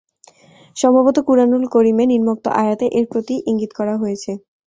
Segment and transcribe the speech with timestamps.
[0.77, 4.31] সম্ভবত কুরআনুল করীমে নিম্নোক্ত আয়াতে এর প্রতিই ইঙ্গিত করা হয়েছে।